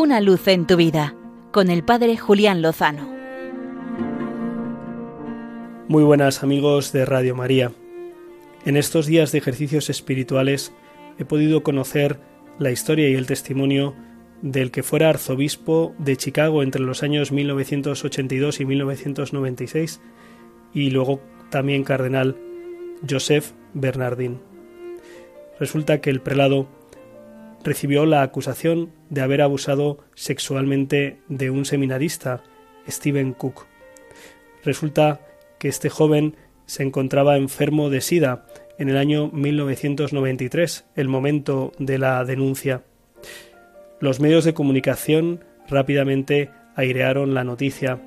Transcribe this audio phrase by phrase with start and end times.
[0.00, 1.14] Una luz en tu vida
[1.52, 3.06] con el Padre Julián Lozano.
[5.88, 7.72] Muy buenas amigos de Radio María.
[8.64, 10.72] En estos días de ejercicios espirituales
[11.18, 12.18] he podido conocer
[12.58, 13.94] la historia y el testimonio
[14.40, 20.00] del que fuera arzobispo de Chicago entre los años 1982 y 1996
[20.72, 22.38] y luego también cardenal
[23.06, 24.40] Joseph Bernardín.
[25.58, 26.68] Resulta que el prelado
[27.62, 32.42] recibió la acusación de haber abusado sexualmente de un seminarista,
[32.88, 33.66] Stephen Cook.
[34.64, 35.20] Resulta
[35.58, 38.46] que este joven se encontraba enfermo de SIDA
[38.78, 42.82] en el año 1993, el momento de la denuncia.
[44.00, 48.00] Los medios de comunicación rápidamente airearon la noticia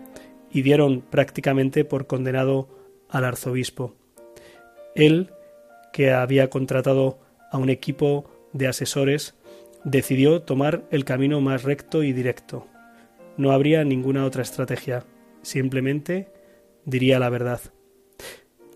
[0.51, 2.69] y dieron prácticamente por condenado
[3.09, 3.95] al arzobispo.
[4.95, 5.31] Él,
[5.91, 7.19] que había contratado
[7.51, 9.35] a un equipo de asesores,
[9.83, 12.67] decidió tomar el camino más recto y directo.
[13.37, 15.05] No habría ninguna otra estrategia,
[15.41, 16.31] simplemente
[16.85, 17.61] diría la verdad.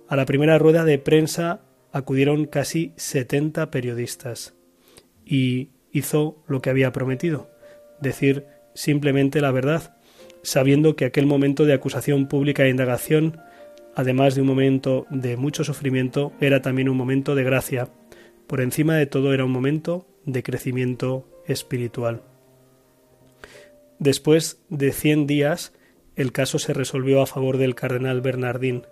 [0.08, 4.56] A la primera rueda de prensa acudieron casi 70 periodistas
[5.26, 7.50] y hizo lo que había prometido,
[8.00, 9.98] decir simplemente la verdad,
[10.44, 13.40] sabiendo que aquel momento de acusación pública e indagación,
[13.96, 17.90] además de un momento de mucho sufrimiento, era también un momento de gracia.
[18.48, 22.24] Por encima de todo era un momento de crecimiento espiritual.
[24.00, 25.74] Después de cien días,
[26.16, 28.84] el caso se resolvió a favor del cardenal Bernardín.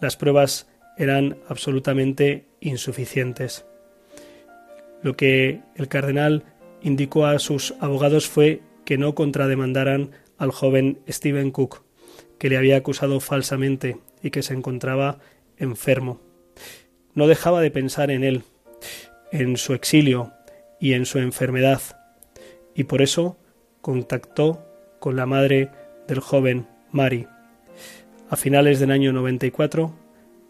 [0.00, 3.64] Las pruebas eran absolutamente insuficientes.
[5.02, 6.44] Lo que el cardenal
[6.82, 11.84] indicó a sus abogados fue que no contrademandaran al joven Stephen Cook,
[12.38, 15.20] que le había acusado falsamente y que se encontraba
[15.56, 16.29] enfermo.
[17.14, 18.44] No dejaba de pensar en él,
[19.32, 20.32] en su exilio
[20.78, 21.80] y en su enfermedad,
[22.74, 23.38] y por eso
[23.80, 24.66] contactó
[24.98, 25.70] con la madre
[26.06, 27.26] del joven Mari.
[28.28, 29.92] A finales del año 94,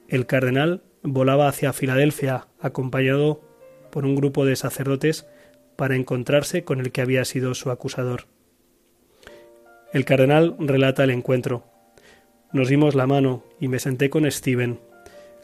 [0.09, 3.41] el cardenal volaba hacia Filadelfia acompañado
[3.91, 5.27] por un grupo de sacerdotes
[5.77, 8.27] para encontrarse con el que había sido su acusador.
[9.93, 11.65] El cardenal relata el encuentro.
[12.53, 14.79] Nos dimos la mano y me senté con Steven,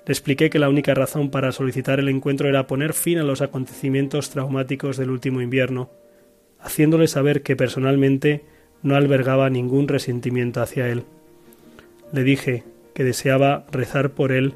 [0.06, 3.43] le expliqué que la única razón para solicitar el encuentro era poner fin a los
[3.43, 5.91] acontecimientos traumáticos del último invierno,
[6.61, 8.44] haciéndole saber que personalmente
[8.83, 11.03] no albergaba ningún resentimiento hacia él.
[12.12, 12.62] Le dije
[12.94, 14.55] que deseaba rezar por él,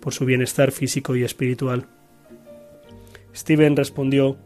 [0.00, 1.86] por su bienestar físico y espiritual.
[3.34, 4.36] Steven respondió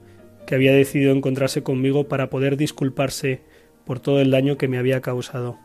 [0.47, 3.43] que había decidido encontrarse conmigo para poder disculparse
[3.85, 5.59] por todo el daño que me había causado.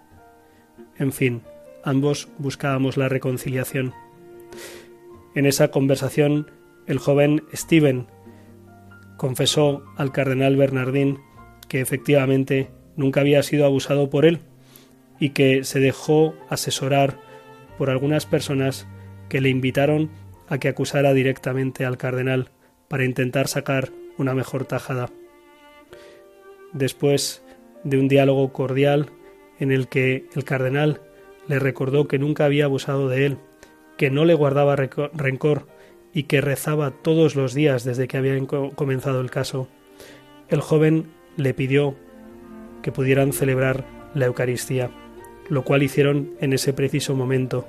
[0.99, 1.43] En fin,
[1.83, 3.93] ambos buscábamos la reconciliación.
[5.35, 6.51] En esa conversación,
[6.87, 8.07] el joven Steven
[9.17, 11.19] confesó al cardenal Bernardín
[11.67, 14.39] que efectivamente nunca había sido abusado por él
[15.19, 17.19] y que se dejó asesorar
[17.77, 18.87] por algunas personas
[19.29, 20.09] que le invitaron
[20.47, 22.49] a que acusara directamente al cardenal
[22.87, 25.09] para intentar sacar una mejor tajada.
[26.73, 27.43] Después
[27.83, 29.09] de un diálogo cordial
[29.59, 31.01] en el que el cardenal
[31.47, 33.37] le recordó que nunca había abusado de él
[33.97, 35.67] que no le guardaba rencor
[36.13, 38.37] y que rezaba todos los días desde que había
[38.75, 39.67] comenzado el caso,
[40.49, 41.07] el joven
[41.37, 41.95] le pidió
[42.81, 44.91] que pudieran celebrar la Eucaristía,
[45.49, 47.67] lo cual hicieron en ese preciso momento.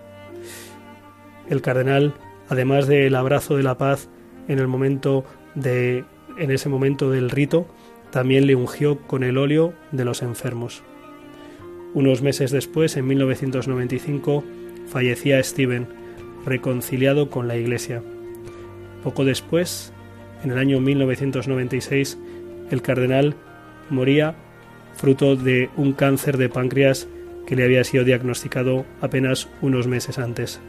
[1.49, 2.15] El cardenal,
[2.49, 4.09] además del abrazo de la paz
[4.49, 6.05] en el momento de
[6.39, 7.67] en ese momento del rito,
[8.11, 10.83] también le ungió con el óleo de los enfermos.
[11.95, 14.45] Unos meses después, en 1995,
[14.87, 15.89] fallecía Stephen,
[16.47, 18.03] reconciliado con la Iglesia.
[19.03, 19.93] Poco después,
[20.43, 22.19] en el año 1996,
[22.71, 23.35] el cardenal
[23.91, 24.35] moría
[24.95, 27.07] fruto de un cáncer de páncreas
[27.47, 30.61] que le había sido diagnosticado apenas unos meses antes.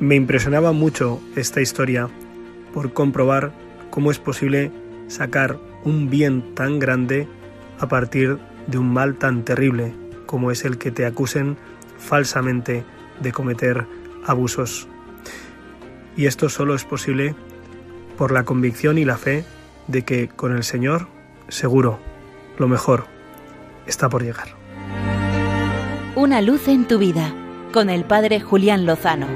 [0.00, 2.08] Me impresionaba mucho esta historia
[2.72, 3.52] por comprobar
[3.90, 4.70] cómo es posible
[5.08, 7.26] sacar un bien tan grande
[7.78, 9.92] a partir de un mal tan terrible
[10.26, 11.56] como es el que te acusen
[11.98, 12.84] falsamente
[13.20, 13.86] de cometer
[14.26, 14.88] abusos
[16.16, 17.34] y esto solo es posible
[18.16, 19.44] por la convicción y la fe
[19.88, 21.08] de que con el Señor,
[21.48, 21.98] seguro,
[22.58, 23.06] lo mejor
[23.86, 24.48] está por llegar.
[26.14, 27.34] Una luz en tu vida
[27.72, 29.26] con el Padre Julián Lozano.